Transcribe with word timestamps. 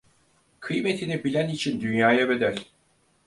Kıymetini 0.59 1.23
bilen 1.23 1.49
için 1.49 1.81
dünyaya 1.81 2.29
bedel… 2.29 2.65